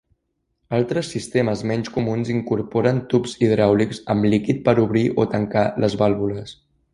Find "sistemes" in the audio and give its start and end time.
1.15-1.59